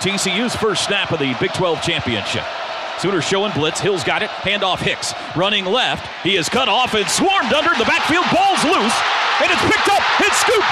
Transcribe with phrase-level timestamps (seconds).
[0.00, 2.44] TCU's first snap of the Big 12 championship.
[2.98, 3.80] Sooners showing blitz.
[3.80, 4.30] Hill's got it.
[4.44, 5.12] Handoff Hicks.
[5.36, 6.08] Running left.
[6.24, 8.24] He is cut off and swarmed under the backfield.
[8.32, 8.96] Ball's loose.
[9.40, 10.00] And it's picked up.
[10.20, 10.69] It's scooped.